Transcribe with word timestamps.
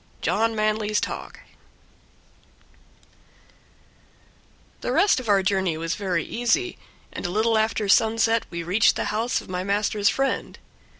17 0.23 0.23
John 0.23 0.55
Manly's 0.55 0.99
Talk 0.99 1.41
The 4.81 4.91
rest 4.91 5.19
of 5.19 5.29
our 5.29 5.43
journey 5.43 5.77
was 5.77 5.93
very 5.93 6.23
easy, 6.23 6.79
and 7.13 7.27
a 7.27 7.29
little 7.29 7.55
after 7.55 7.87
sunset 7.87 8.47
we 8.49 8.63
reached 8.63 8.95
the 8.95 9.05
house 9.13 9.41
of 9.41 9.47
my 9.51 9.63
master's 9.63 10.09
friend. 10.09 10.57